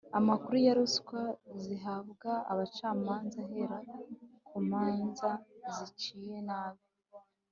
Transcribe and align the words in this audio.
Amakuru 0.19 0.55
ya 0.65 0.73
ruswa 0.77 1.21
zihabwa 1.61 2.31
abacamanza 2.51 3.35
ahera 3.45 3.77
ku 4.47 4.55
manzaziciye 4.69 6.37
nabi 6.49 6.83